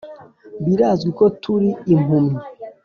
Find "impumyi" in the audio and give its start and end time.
1.93-2.37